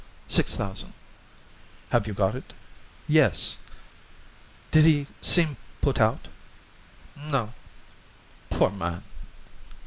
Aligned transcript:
"Six 0.27 0.55
thousand." 0.55 0.93
"Have 1.91 2.07
you 2.07 2.15
got 2.15 2.33
it?" 2.33 2.53
"Yes. 3.07 3.57
"Did 4.71 4.83
he 4.85 5.05
seem 5.21 5.57
put 5.79 5.99
out?" 5.99 6.27
"No." 7.15 7.53
"Poor 8.49 8.71
man!" 8.71 9.03